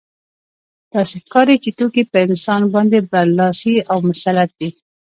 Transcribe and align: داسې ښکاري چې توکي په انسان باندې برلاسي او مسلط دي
داسې 0.93 1.15
ښکاري 1.23 1.55
چې 1.63 1.69
توکي 1.77 2.03
په 2.11 2.17
انسان 2.27 2.61
باندې 2.73 2.99
برلاسي 3.11 3.75
او 3.91 3.97
مسلط 4.09 4.49
دي 4.59 4.69